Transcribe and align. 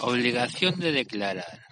Obligación 0.00 0.78
de 0.78 0.92
declarar. 0.92 1.66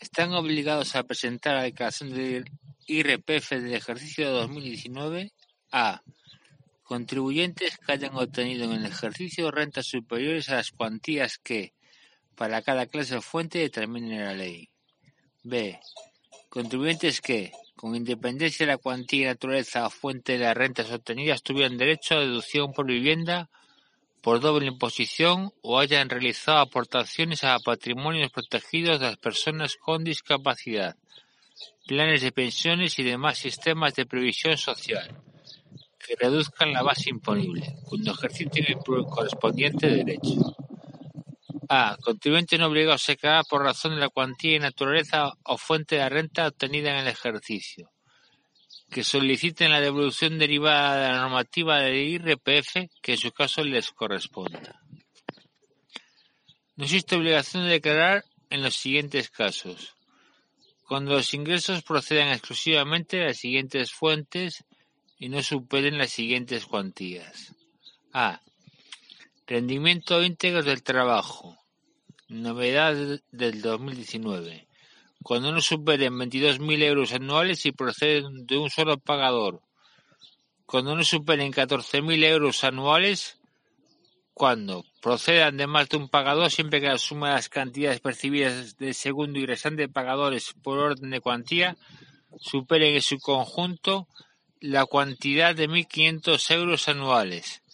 Están 0.00 0.32
obligados 0.32 0.96
a 0.96 1.02
presentar 1.02 1.54
la 1.56 1.64
declaración 1.64 2.14
del 2.14 2.50
IRPF 2.86 3.50
del 3.50 3.74
ejercicio 3.74 4.30
dos 4.30 4.48
mil 4.48 4.64
diecinueve 4.64 5.32
a 5.70 6.02
contribuyentes 6.82 7.76
que 7.76 7.92
hayan 7.92 8.16
obtenido 8.16 8.64
en 8.64 8.72
el 8.72 8.86
ejercicio 8.86 9.50
rentas 9.50 9.86
superiores 9.86 10.48
a 10.48 10.56
las 10.56 10.70
cuantías 10.70 11.36
que, 11.36 11.74
para 12.36 12.62
cada 12.62 12.86
clase 12.86 13.16
o 13.16 13.22
fuente, 13.22 13.58
determine 13.58 14.24
la 14.24 14.32
ley. 14.32 14.70
b. 15.42 15.78
Contribuyentes 16.48 17.20
que, 17.20 17.52
con 17.74 17.94
independencia 17.94 18.64
de 18.64 18.72
la 18.72 18.78
cuantía 18.78 19.28
naturaleza 19.28 19.86
o 19.86 19.90
fuente 19.90 20.32
de 20.32 20.38
las 20.38 20.56
rentas 20.56 20.90
obtenidas, 20.90 21.42
tuvieran 21.42 21.76
derecho 21.76 22.14
a 22.14 22.20
deducción 22.20 22.72
por 22.72 22.86
vivienda 22.86 23.50
por 24.26 24.40
doble 24.40 24.66
imposición 24.66 25.52
o 25.62 25.78
hayan 25.78 26.08
realizado 26.08 26.58
aportaciones 26.58 27.44
a 27.44 27.60
patrimonios 27.60 28.32
protegidos 28.32 28.98
de 28.98 29.06
las 29.06 29.18
personas 29.18 29.76
con 29.76 30.02
discapacidad, 30.02 30.96
planes 31.86 32.22
de 32.22 32.32
pensiones 32.32 32.98
y 32.98 33.04
demás 33.04 33.38
sistemas 33.38 33.94
de 33.94 34.04
previsión 34.04 34.58
social, 34.58 35.22
que 36.04 36.16
reduzcan 36.18 36.72
la 36.72 36.82
base 36.82 37.10
imponible, 37.10 37.76
cuando 37.84 38.10
ejerciten 38.10 38.64
el 38.66 38.78
correspondiente 38.78 39.86
derecho. 39.86 40.56
A. 41.68 41.96
Contribuyente 42.02 42.58
no 42.58 42.66
obligado 42.66 42.94
a 42.94 43.06
declarar 43.06 43.44
por 43.48 43.62
razón 43.62 43.94
de 43.94 44.00
la 44.00 44.08
cuantía 44.08 44.56
y 44.56 44.58
naturaleza 44.58 45.34
o 45.44 45.56
fuente 45.56 45.98
de 45.98 46.08
renta 46.08 46.48
obtenida 46.48 46.90
en 46.90 46.96
el 46.96 47.06
ejercicio 47.06 47.92
que 48.90 49.04
soliciten 49.04 49.70
la 49.70 49.80
devolución 49.80 50.38
derivada 50.38 50.96
de 50.96 51.12
la 51.12 51.20
normativa 51.22 51.80
del 51.80 51.96
IRPF 51.96 52.88
que 53.02 53.12
en 53.12 53.18
su 53.18 53.32
caso 53.32 53.64
les 53.64 53.90
corresponda. 53.90 54.80
No 56.76 56.84
existe 56.84 57.16
obligación 57.16 57.64
de 57.64 57.70
declarar 57.70 58.24
en 58.50 58.62
los 58.62 58.76
siguientes 58.76 59.30
casos. 59.30 59.94
Cuando 60.86 61.14
los 61.14 61.34
ingresos 61.34 61.82
procedan 61.82 62.28
exclusivamente 62.28 63.16
de 63.16 63.24
las 63.26 63.38
siguientes 63.38 63.92
fuentes 63.92 64.64
y 65.18 65.28
no 65.28 65.42
superen 65.42 65.98
las 65.98 66.10
siguientes 66.10 66.66
cuantías. 66.66 67.54
A. 68.12 68.40
Rendimiento 69.46 70.22
íntegro 70.22 70.62
del 70.62 70.82
trabajo. 70.82 71.58
Novedad 72.28 73.20
del 73.30 73.62
2019 73.62 74.66
cuando 75.26 75.50
no 75.50 75.60
superen 75.60 76.14
22.000 76.14 76.84
euros 76.84 77.12
anuales 77.12 77.66
y 77.66 77.72
proceden 77.72 78.46
de 78.46 78.58
un 78.58 78.70
solo 78.70 78.96
pagador, 78.96 79.60
cuando 80.66 80.94
no 80.94 81.02
superen 81.02 81.52
14.000 81.52 82.24
euros 82.26 82.62
anuales, 82.62 83.36
cuando 84.34 84.84
procedan 85.02 85.56
de 85.56 85.66
más 85.66 85.88
de 85.88 85.96
un 85.96 86.08
pagador 86.08 86.52
siempre 86.52 86.80
que 86.80 86.86
la 86.86 86.98
suma 86.98 87.30
de 87.30 87.34
las 87.34 87.48
cantidades 87.48 87.98
percibidas 87.98 88.76
del 88.76 88.94
segundo 88.94 89.40
y 89.40 89.46
restante 89.46 89.88
pagadores 89.88 90.54
por 90.62 90.78
orden 90.78 91.10
de 91.10 91.20
cuantía 91.20 91.76
superen 92.38 92.94
en 92.94 93.02
su 93.02 93.18
conjunto 93.18 94.06
la 94.60 94.86
cantidad 94.86 95.56
de 95.56 95.68
1.500 95.68 96.54
euros 96.54 96.88
anuales. 96.88 97.64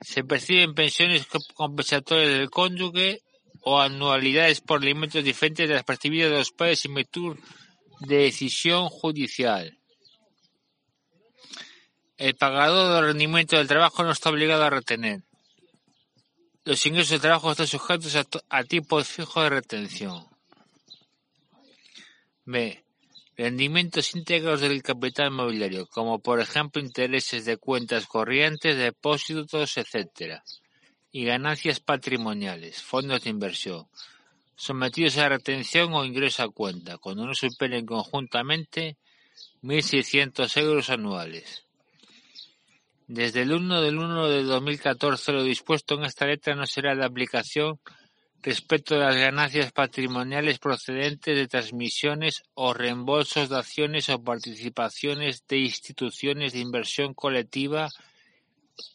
Se 0.00 0.24
perciben 0.24 0.74
pensiones 0.74 1.28
compensatorias 1.54 2.30
del 2.30 2.50
cónyuge 2.50 3.22
o 3.62 3.80
anualidades 3.80 4.60
por 4.60 4.82
alimentos 4.82 5.22
diferentes 5.22 5.68
de 5.68 5.74
las 5.74 5.84
percibidas 5.84 6.30
de 6.30 6.38
los 6.38 6.50
padres 6.50 6.84
en 6.84 6.94
virtud 6.94 7.38
de 8.00 8.16
decisión 8.16 8.88
judicial. 8.88 9.78
El 12.16 12.34
pagador 12.34 12.94
de 12.94 13.08
rendimiento 13.08 13.56
del 13.56 13.68
trabajo 13.68 14.02
no 14.02 14.12
está 14.12 14.30
obligado 14.30 14.64
a 14.64 14.70
retener. 14.70 15.22
Los 16.64 16.84
ingresos 16.86 17.10
del 17.10 17.20
trabajo 17.20 17.50
están 17.50 17.66
sujetos 17.66 18.14
a, 18.16 18.24
a 18.48 18.64
tipos 18.64 19.08
fijos 19.08 19.42
de 19.44 19.50
retención. 19.50 20.26
B. 22.44 22.84
Rendimientos 23.36 24.14
íntegros 24.14 24.60
del 24.60 24.82
capital 24.82 25.28
inmobiliario, 25.28 25.86
como 25.86 26.18
por 26.18 26.38
ejemplo 26.40 26.82
intereses 26.82 27.44
de 27.44 27.56
cuentas 27.56 28.06
corrientes, 28.06 28.76
depósitos, 28.76 29.76
etc 29.76 30.42
y 31.12 31.26
ganancias 31.26 31.78
patrimoniales, 31.78 32.82
fondos 32.82 33.22
de 33.22 33.30
inversión, 33.30 33.86
sometidos 34.56 35.18
a 35.18 35.28
retención 35.28 35.92
o 35.92 36.04
ingreso 36.04 36.42
a 36.42 36.50
cuenta, 36.50 36.96
cuando 36.96 37.26
no 37.26 37.34
superen 37.34 37.84
conjuntamente 37.84 38.96
1.600 39.62 40.56
euros 40.56 40.88
anuales. 40.88 41.64
Desde 43.06 43.42
el 43.42 43.52
1 43.52 43.82
del 43.82 43.98
1 43.98 44.28
de 44.28 44.42
2014 44.42 45.32
lo 45.32 45.44
dispuesto 45.44 45.96
en 45.96 46.04
esta 46.04 46.26
letra 46.26 46.54
no 46.54 46.66
será 46.66 46.94
de 46.94 47.04
aplicación 47.04 47.78
respecto 48.40 48.94
de 48.94 49.00
las 49.00 49.16
ganancias 49.16 49.70
patrimoniales 49.70 50.58
procedentes 50.58 51.36
de 51.36 51.46
transmisiones 51.46 52.42
o 52.54 52.72
reembolsos 52.72 53.50
de 53.50 53.58
acciones 53.58 54.08
o 54.08 54.22
participaciones 54.22 55.46
de 55.46 55.58
instituciones 55.58 56.54
de 56.54 56.60
inversión 56.60 57.12
colectiva 57.12 57.88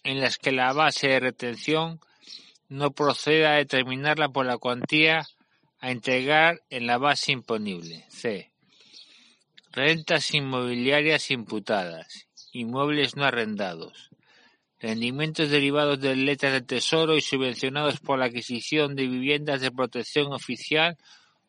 en 0.04 0.20
las 0.22 0.38
que 0.38 0.52
la 0.52 0.74
base 0.74 1.08
de 1.08 1.20
retención 1.20 2.00
no 2.70 2.92
proceda 2.92 3.54
a 3.54 3.58
determinarla 3.58 4.30
por 4.30 4.46
la 4.46 4.58
cuantía 4.58 5.26
a 5.80 5.92
entregar 5.92 6.62
en 6.70 6.88
la 6.88 6.98
base 6.98 7.32
imponible. 7.32 8.06
C. 8.10 8.52
Rentas 9.72 10.34
inmobiliarias 10.34 11.30
imputadas, 11.32 12.28
inmuebles 12.52 13.16
no 13.16 13.26
arrendados, 13.26 14.10
rendimientos 14.80 15.50
derivados 15.50 16.00
de 16.00 16.16
letras 16.16 16.54
de 16.54 16.62
tesoro 16.62 17.16
y 17.16 17.22
subvencionados 17.22 18.00
por 18.00 18.20
la 18.20 18.26
adquisición 18.26 18.96
de 18.96 19.08
viviendas 19.08 19.62
de 19.62 19.72
protección 19.72 20.34
oficial 20.34 20.98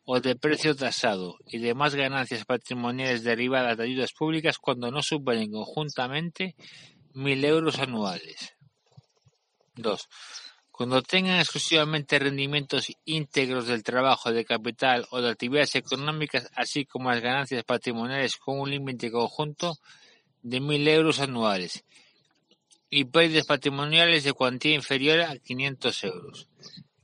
o 0.05 0.19
de 0.19 0.35
precio 0.35 0.75
tasado 0.75 1.37
y 1.47 1.59
demás 1.59 1.95
ganancias 1.95 2.45
patrimoniales 2.45 3.23
derivadas 3.23 3.77
de 3.77 3.83
ayudas 3.83 4.13
públicas 4.13 4.57
cuando 4.57 4.89
no 4.91 5.01
superen 5.03 5.51
conjuntamente 5.51 6.55
mil 7.19 7.43
euros 7.43 7.79
anuales. 7.79 8.55
2. 9.75 10.09
Cuando 10.71 11.01
tengan 11.01 11.39
exclusivamente 11.39 12.17
rendimientos 12.17 12.87
íntegros 13.03 13.67
del 13.67 13.83
trabajo, 13.83 14.31
de 14.31 14.45
capital 14.45 15.05
o 15.11 15.21
de 15.21 15.29
actividades 15.29 15.75
económicas, 15.75 16.49
así 16.55 16.85
como 16.85 17.11
las 17.11 17.21
ganancias 17.21 17.65
patrimoniales 17.65 18.37
con 18.37 18.61
un 18.61 18.71
límite 18.71 19.11
conjunto 19.11 19.77
de 20.41 20.61
mil 20.61 20.87
euros 20.87 21.19
anuales 21.19 21.83
y 22.89 23.03
pérdidas 23.03 23.45
patrimoniales 23.45 24.23
de 24.23 24.31
cuantía 24.31 24.73
inferior 24.73 25.21
a 25.21 25.37
500 25.37 26.03
euros. 26.05 26.47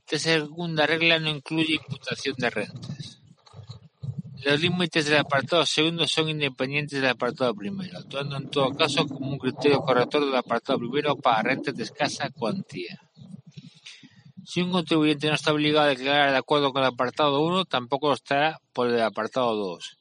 Esta 0.06 0.18
segunda 0.18 0.86
regla 0.86 1.18
no 1.18 1.28
incluye 1.28 1.74
imputación 1.74 2.36
de 2.38 2.50
rentas. 2.50 3.20
Los 4.46 4.60
límites 4.60 5.06
del 5.06 5.18
apartado 5.18 5.66
segundo 5.66 6.06
son 6.06 6.28
independientes 6.28 7.00
del 7.00 7.10
apartado 7.10 7.52
primero, 7.52 7.98
actuando 7.98 8.36
en 8.36 8.48
todo 8.48 8.72
caso 8.76 9.04
como 9.08 9.32
un 9.32 9.38
criterio 9.38 9.80
corrector 9.80 10.24
del 10.24 10.36
apartado 10.36 10.78
primero 10.78 11.16
para 11.16 11.42
rentas 11.42 11.74
de 11.74 11.82
escasa 11.82 12.30
cuantía. 12.30 12.96
Si 14.44 14.62
un 14.62 14.70
contribuyente 14.70 15.26
no 15.26 15.34
está 15.34 15.52
obligado 15.52 15.86
a 15.86 15.88
declarar 15.88 16.30
de 16.30 16.36
acuerdo 16.36 16.72
con 16.72 16.82
el 16.82 16.90
apartado 16.90 17.40
1, 17.40 17.64
tampoco 17.64 18.06
lo 18.06 18.14
estará 18.14 18.60
por 18.72 18.86
el 18.86 19.02
apartado 19.02 19.52
2. 19.56 19.98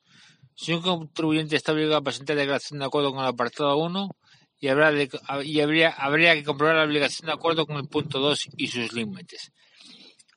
Si 0.53 0.73
un 0.73 0.83
contribuyente 0.83 1.55
está 1.55 1.71
obligado 1.71 1.97
a 1.97 2.03
presentar 2.03 2.35
declaración 2.35 2.81
de 2.81 2.85
acuerdo 2.85 3.13
con 3.13 3.21
el 3.21 3.29
apartado 3.29 3.75
1, 3.77 4.15
y, 4.59 4.67
habría, 4.67 5.89
habría 5.89 6.35
que 6.35 6.43
comprobar 6.43 6.75
la 6.75 6.83
obligación 6.83 7.25
de 7.25 7.33
acuerdo 7.33 7.65
con 7.65 7.77
el 7.77 7.87
punto 7.87 8.19
2 8.19 8.49
y 8.57 8.67
sus 8.67 8.93
límites. 8.93 9.51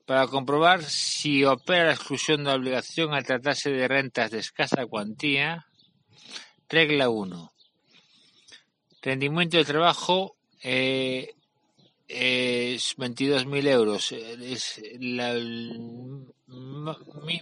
Para 0.09 0.27
comprobar 0.27 0.83
si 0.85 1.45
opera 1.45 1.89
la 1.89 1.93
exclusión 1.93 2.39
de 2.39 2.45
la 2.45 2.55
obligación 2.55 3.13
al 3.13 3.27
tratarse 3.27 3.71
de 3.71 3.87
rentas 3.87 4.31
de 4.31 4.39
escasa 4.39 4.87
cuantía, 4.87 5.67
regla 6.67 7.11
1. 7.11 7.53
Rendimiento 9.03 9.59
de 9.59 9.67
trabajo 9.67 10.35
eh, 10.63 11.35
es 12.09 12.97
22.000 12.97 13.69
euros. 13.69 14.13
Es 14.13 14.79
el 14.79 15.21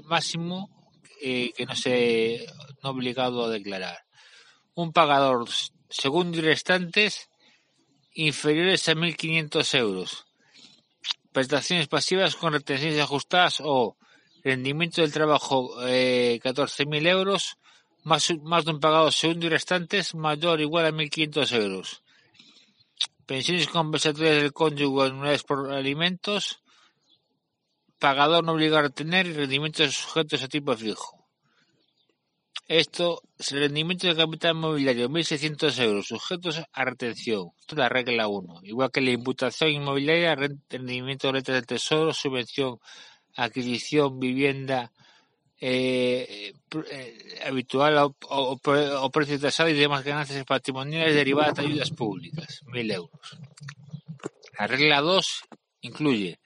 máximo 0.05 0.69
que 1.21 1.67
no 1.69 1.77
se 1.77 2.47
no 2.83 2.91
obligado 2.91 3.45
a 3.45 3.49
declarar. 3.49 3.99
Un 4.75 4.93
pagador 4.93 5.49
segundo 5.89 6.39
y 6.39 6.41
restantes 6.41 7.31
inferiores 8.15 8.89
a 8.89 8.95
1.500 8.95 9.79
euros. 9.79 10.26
Prestaciones 11.37 11.87
pasivas 11.87 12.35
con 12.35 12.55
retenciones 12.55 12.99
ajustadas 12.99 13.61
o 13.63 13.99
rendimiento 14.43 15.03
del 15.03 15.13
trabajo 15.13 15.87
eh, 15.87 16.41
14.000 16.43 17.07
euros 17.09 17.59
más, 18.05 18.33
más 18.43 18.65
de 18.65 18.71
un 18.71 18.81
pagado 18.81 19.11
segundo 19.11 19.45
y 19.45 19.51
restantes 19.51 20.15
mayor 20.15 20.61
o 20.61 20.63
igual 20.63 20.87
a 20.87 20.93
1.500 20.93 21.53
euros 21.61 22.03
pensiones 23.27 23.69
compensatorias 23.69 24.37
del 24.37 24.53
cónyuge 24.53 25.09
anuales 25.09 25.43
por 25.43 25.73
alimentos, 25.73 26.63
pagador 27.99 28.45
no 28.45 28.53
obligado 28.53 28.79
a 28.79 28.83
retener 28.83 29.27
y 29.27 29.33
rendimientos 29.33 29.95
sujetos 29.95 30.43
a 30.43 30.49
tipo 30.49 30.75
fijo. 30.77 31.26
Esto 32.69 33.23
es 33.39 33.53
el 33.53 33.61
rendimiento 33.61 34.09
de 34.09 34.17
capital 34.17 34.57
inmobiliario, 34.57 35.09
1.600 35.09 35.79
euros, 35.85 36.07
sujetos 36.09 36.61
a 36.73 36.85
retención. 36.85 37.51
Esto 37.61 37.77
es 37.77 37.79
la 37.79 37.89
regla 37.89 38.27
1. 38.27 38.61
Igual 38.65 38.91
que 38.91 39.01
la 39.01 39.11
imputación 39.11 39.71
inmobiliaria, 39.71 40.35
rendimiento 40.35 41.29
de 41.29 41.35
letras 41.35 41.57
del 41.59 41.67
tesoro, 41.67 42.13
subvención 42.13 42.79
adquisición, 43.37 44.19
vivienda 44.19 44.91
eh, 45.61 46.53
eh, 46.91 47.39
habitual 47.47 47.99
o, 47.99 48.17
o, 48.29 49.11
precio 49.11 49.39
tasado 49.39 49.69
y 49.69 49.75
demás 49.75 50.05
ganancias 50.05 50.45
patrimoniales 50.45 51.15
derivadas 51.15 51.55
de 51.55 51.63
ayudas 51.63 51.91
públicas, 51.91 52.63
1.000 52.67 52.95
euros. 52.95 53.39
La 54.59 54.67
regla 54.67 55.01
2 55.01 55.43
incluye 55.83 56.41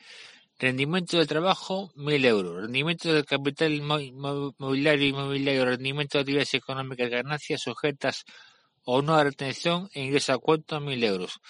rendimiento 0.60 1.16
del 1.16 1.26
trabajo, 1.26 1.90
1.000 1.96 2.26
euros, 2.26 2.62
rendimiento 2.62 3.12
del 3.12 3.24
capital 3.24 3.80
mobiliario 3.80 5.08
inmobiliario, 5.08 5.64
rendimiento 5.64 6.18
de 6.18 6.22
actividades 6.22 6.52
económicas, 6.54 7.08
ganancias 7.08 7.62
sujetas 7.62 8.24
o 8.84 9.00
no 9.00 9.14
a 9.14 9.24
retención 9.24 9.88
e 9.94 10.04
ingreso 10.04 10.34
a 10.34 10.38
cuenta, 10.38 10.78
1.000 10.78 11.04
euros. 11.04 11.40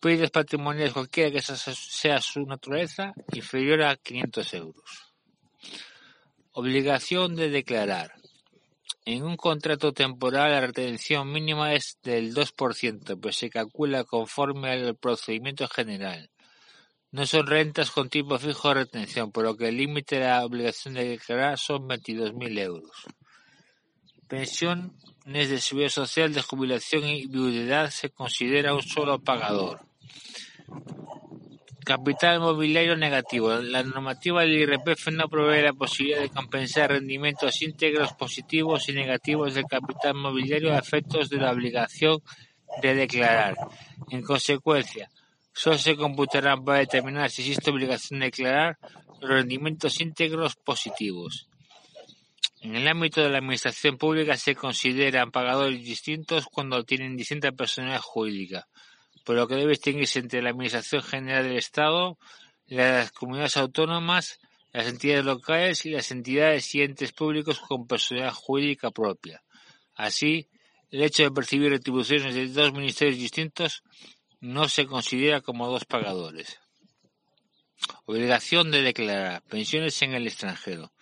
Pérdidas 0.00 0.30
patrimoniales 0.30 0.92
cualquiera 0.92 1.30
que 1.30 1.40
sea 1.40 2.20
su 2.20 2.44
naturaleza, 2.44 3.14
inferior 3.32 3.82
a 3.82 3.96
500 3.96 4.54
euros. 4.54 5.14
Obligación 6.52 7.36
de 7.36 7.50
declarar. 7.50 8.14
En 9.04 9.22
un 9.22 9.36
contrato 9.36 9.92
temporal 9.92 10.50
la 10.50 10.60
retención 10.60 11.30
mínima 11.32 11.72
es 11.74 11.98
del 12.02 12.34
dos 12.34 12.50
por 12.50 12.74
ciento, 12.74 13.16
pues 13.16 13.36
se 13.36 13.48
calcula 13.48 14.02
conforme 14.02 14.70
al 14.70 14.96
procedimiento 14.96 15.68
general. 15.68 16.28
No 17.16 17.24
son 17.24 17.46
rentas 17.46 17.90
con 17.90 18.10
tipo 18.10 18.38
fijo 18.38 18.68
de 18.68 18.74
retención, 18.74 19.32
por 19.32 19.42
lo 19.42 19.56
que 19.56 19.68
el 19.68 19.78
límite 19.78 20.16
de 20.16 20.26
la 20.26 20.44
obligación 20.44 20.92
de 20.92 21.08
declarar 21.08 21.58
son 21.58 21.88
22.000 21.88 22.58
euros. 22.58 22.90
Pensiones 24.28 24.92
de 25.24 25.58
seguridad 25.58 25.88
social, 25.88 26.34
de 26.34 26.42
jubilación 26.42 27.04
y 27.04 27.26
viudedad 27.26 27.88
se 27.88 28.10
considera 28.10 28.74
un 28.74 28.82
solo 28.82 29.18
pagador. 29.18 29.80
Capital 31.86 32.40
mobiliario 32.40 32.98
negativo. 32.98 33.54
La 33.62 33.82
normativa 33.82 34.42
del 34.42 34.52
IRPF 34.52 35.08
no 35.12 35.30
provee 35.30 35.62
la 35.62 35.72
posibilidad 35.72 36.20
de 36.20 36.28
compensar 36.28 36.90
rendimientos 36.90 37.62
íntegros 37.62 38.12
positivos 38.12 38.90
y 38.90 38.92
negativos 38.92 39.54
del 39.54 39.64
capital 39.64 40.16
mobiliario 40.16 40.74
a 40.74 40.78
efectos 40.80 41.30
de 41.30 41.38
la 41.38 41.52
obligación 41.52 42.18
de 42.82 42.94
declarar. 42.94 43.56
En 44.10 44.20
consecuencia, 44.20 45.08
solo 45.56 45.78
se 45.78 45.96
computarán 45.96 46.64
para 46.64 46.78
determinar 46.78 47.30
si 47.30 47.42
existe 47.42 47.70
obligación 47.70 48.20
de 48.20 48.26
declarar 48.26 48.78
rendimientos 49.20 50.00
íntegros 50.00 50.54
positivos. 50.56 51.48
En 52.60 52.76
el 52.76 52.86
ámbito 52.86 53.22
de 53.22 53.30
la 53.30 53.38
administración 53.38 53.96
pública 53.96 54.36
se 54.36 54.54
consideran 54.54 55.30
pagadores 55.30 55.82
distintos 55.82 56.46
cuando 56.46 56.84
tienen 56.84 57.16
distinta 57.16 57.52
personalidad 57.52 58.00
jurídica 58.00 58.68
por 59.26 59.34
lo 59.34 59.48
que 59.48 59.56
debe 59.56 59.70
distinguirse 59.70 60.20
entre 60.20 60.40
la 60.40 60.50
Administración 60.50 61.02
General 61.02 61.42
del 61.42 61.58
Estado, 61.58 62.16
las 62.68 63.10
comunidades 63.10 63.56
autónomas, 63.56 64.38
las 64.72 64.86
entidades 64.86 65.24
locales 65.24 65.84
y 65.84 65.90
las 65.90 66.12
entidades 66.12 66.72
y 66.76 66.82
entes 66.82 67.12
públicos 67.12 67.58
con 67.58 67.88
personalidad 67.88 68.32
jurídica 68.32 68.92
propia. 68.92 69.42
Así, 69.96 70.48
el 70.92 71.02
hecho 71.02 71.24
de 71.24 71.32
percibir 71.32 71.70
retribuciones 71.72 72.36
de 72.36 72.46
dos 72.46 72.72
ministerios 72.72 73.18
distintos 73.18 73.82
no 74.46 74.68
se 74.68 74.86
considera 74.86 75.40
como 75.40 75.68
dos 75.68 75.84
pagadores. 75.84 76.60
Obligación 78.04 78.70
de 78.70 78.82
declarar 78.82 79.42
pensiones 79.42 80.00
en 80.02 80.14
el 80.14 80.26
extranjero. 80.26 80.92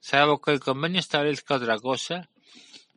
Salvo 0.00 0.40
que 0.40 0.52
el 0.52 0.60
convenio 0.60 1.00
establezca 1.00 1.56
otra 1.56 1.78
cosa, 1.78 2.28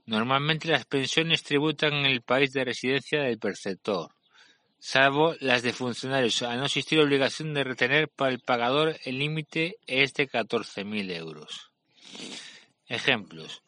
normalmente 0.06 0.68
las 0.68 0.86
pensiones 0.86 1.44
tributan 1.44 1.94
en 1.94 2.06
el 2.06 2.22
país 2.22 2.52
de 2.54 2.66
residencia 2.66 3.22
del 3.22 3.40
perceptor 3.40 4.12
salvo 4.82 5.36
las 5.40 5.62
de 5.62 5.74
funcionarios, 5.74 6.42
al 6.42 6.58
no 6.58 6.66
existir 6.66 7.00
obligación 7.00 7.54
de 7.54 7.64
retener 7.64 8.10
para 8.10 8.32
el 8.32 8.40
pagador 8.40 8.98
el 9.06 9.20
límite 9.20 9.78
es 9.86 10.16
de 10.16 10.28
14.000 10.28 11.16
euros. 11.16 11.72
Ejemplos. 12.88 13.62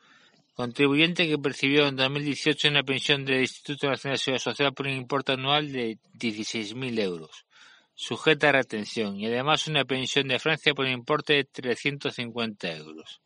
Contribuyente 0.53 1.27
que 1.27 1.39
percibió 1.39 1.87
en 1.87 1.95
2018 1.95 2.67
una 2.67 2.83
pensión 2.83 3.25
del 3.25 3.41
Instituto 3.41 3.89
Nacional 3.89 4.17
de 4.17 4.23
Seguridad 4.23 4.43
Social 4.43 4.73
por 4.75 4.85
un 4.85 4.93
importe 4.93 5.31
anual 5.31 5.71
de 5.71 5.97
16.000 6.13 6.99
euros, 6.99 7.47
sujeta 7.95 8.49
a 8.49 8.51
retención, 8.51 9.19
y 9.19 9.25
además 9.25 9.67
una 9.67 9.83
pensión 9.83 10.27
de 10.27 10.37
Francia 10.37 10.75
por 10.75 10.85
un 10.85 10.91
importe 10.91 11.33
de 11.33 11.45
350 11.45 12.71
euros. 12.71 13.19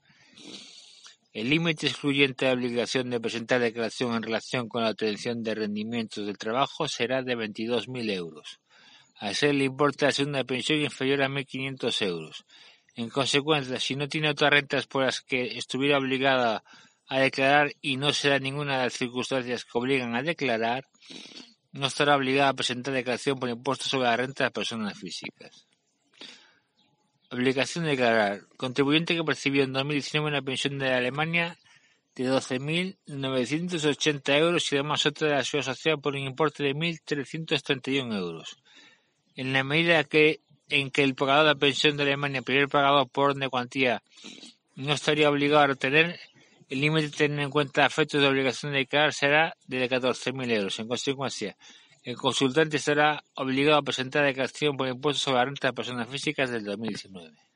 El 1.34 1.50
límite 1.50 1.88
excluyente 1.88 2.46
de 2.46 2.54
obligación 2.54 3.10
de 3.10 3.20
presentar 3.20 3.60
declaración 3.60 4.16
en 4.16 4.24
relación 4.24 4.70
con 4.70 4.84
la 4.84 4.92
obtención 4.92 5.44
de 5.44 5.54
rendimientos 5.54 6.26
del 6.26 6.38
trabajo 6.38 6.88
será 6.88 7.24
de 7.24 7.36
22.000 7.36 8.10
euros, 8.10 8.62
al 9.18 9.36
ser 9.36 9.50
el 9.50 9.64
importe 9.64 10.06
de 10.06 10.08
la 10.08 10.14
segunda 10.14 10.44
pensión 10.46 10.80
inferior 10.80 11.22
a 11.24 11.28
1.500 11.28 12.06
euros. 12.06 12.46
En 12.96 13.10
consecuencia, 13.10 13.82
si 13.82 13.98
no 13.98 14.08
tiene 14.08 14.30
otras 14.30 14.50
rentas 14.50 14.88
por 14.88 15.04
las 15.04 15.22
que 15.22 15.58
estuviera 15.58 15.98
obligada 15.98 16.64
a 17.08 17.20
declarar 17.20 17.74
y 17.82 17.98
no 17.98 18.14
se 18.14 18.30
da 18.30 18.40
ninguna 18.40 18.78
de 18.78 18.84
las 18.86 18.94
circunstancias 18.94 19.66
que 19.66 19.78
obligan 19.78 20.16
a 20.16 20.24
declarar, 20.24 20.86
no 21.72 21.88
estará 21.88 22.16
obligada 22.16 22.50
a 22.50 22.54
presentar 22.54 22.94
declaración 22.94 23.40
por 23.40 23.50
impuestos 23.50 23.88
sobre 23.88 24.08
la 24.08 24.18
renta 24.18 24.46
de 24.46 24.52
personas 24.52 24.98
físicas. 24.98 25.68
Obligación 27.30 27.86
de 27.86 27.92
declarar: 27.92 28.42
Contribuyente 28.58 29.16
que 29.16 29.24
percibió 29.24 29.64
en 29.64 29.74
2019 29.74 30.30
una 30.30 30.42
pensión 30.42 30.80
de 30.80 30.94
Alemania 30.94 31.58
de 32.16 32.30
12.980 32.30 34.38
euros 34.38 34.72
y 34.72 34.76
además 34.76 35.06
otra 35.06 35.28
de 35.28 35.34
la 35.36 35.44
Seguridad 35.44 35.74
Social 35.74 36.00
por 36.00 36.16
un 36.16 36.22
importe 36.22 36.64
de 36.64 36.74
1.331 36.74 38.18
euros. 38.18 38.58
En 39.36 39.54
la 39.54 39.64
medida 39.64 40.04
que 40.04 40.42
en 40.70 40.92
que 40.92 41.04
el 41.04 41.16
pagador 41.16 41.46
de 41.46 41.54
la 41.54 41.60
pensión 41.60 41.96
de 41.96 42.04
Alemania, 42.04 42.42
primer 42.42 42.68
pagador 42.68 43.08
por 43.08 43.30
orden 43.30 43.42
de 43.42 43.50
cuantía, 43.50 44.04
no 44.76 44.94
estaría 44.94 45.30
obligado 45.30 45.62
a 45.62 45.68
retener, 45.68 46.20
el 46.70 46.82
límite 46.82 47.10
teniendo 47.10 47.44
en 47.44 47.50
cuenta 47.50 47.86
efectos 47.86 48.22
de 48.22 48.28
obligación 48.28 48.72
de 48.72 48.80
declarar 48.80 49.14
será 49.14 49.54
de 49.68 49.90
14.000 49.90 50.52
euros. 50.52 50.80
En 50.80 50.88
consecuencia, 50.88 51.56
el 52.04 52.16
consultante 52.16 52.78
estará 52.78 53.24
obligado 53.36 53.78
a 53.78 53.84
presentar 53.84 54.26
declaración 54.26 54.78
por 54.78 54.88
impuestos 54.88 55.24
sobre 55.24 55.38
la 55.38 55.46
renta 55.46 55.68
de 55.68 55.74
personas 55.74 56.10
físicas 56.10 56.50
del 56.50 56.64
2019. 56.64 57.47